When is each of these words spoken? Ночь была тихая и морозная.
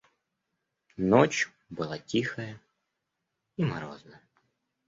Ночь 0.97 1.51
была 1.69 1.99
тихая 1.99 2.59
и 3.55 3.63
морозная. 3.63 4.23